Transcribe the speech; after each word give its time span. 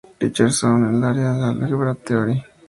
Richard 0.19 0.51
Swan, 0.51 0.83
en 0.89 0.95
el 0.95 1.03
área 1.03 1.31
de 1.33 1.45
álgebra 1.45 1.93
k-theroy. 1.93 2.43